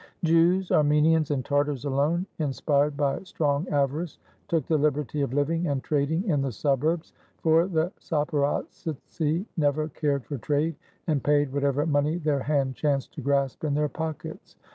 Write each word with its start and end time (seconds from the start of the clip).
Jews, 0.23 0.71
Armenians, 0.71 1.29
and 1.29 1.45
Tartars 1.45 1.85
alone, 1.85 2.25
in 2.39 2.53
spired 2.53 2.97
by 2.97 3.19
strong 3.21 3.69
avarice, 3.69 4.17
took 4.47 4.65
the 4.65 4.79
liberty 4.79 5.21
of 5.21 5.31
living 5.31 5.67
and 5.67 5.83
trading 5.83 6.27
in 6.27 6.41
the 6.41 6.51
suburbs; 6.51 7.13
for 7.43 7.67
the 7.67 7.91
Zaporozhtzi 8.01 9.45
never 9.57 9.89
cared 9.89 10.25
for 10.25 10.39
trade, 10.39 10.75
and 11.05 11.23
paid 11.23 11.53
whatever 11.53 11.85
money 11.85 12.17
their 12.17 12.39
hand 12.39 12.73
chanced 12.73 13.13
to 13.13 13.21
grasp 13.21 13.63
in 13.63 13.75
their 13.75 13.89
pockets. 13.89 14.55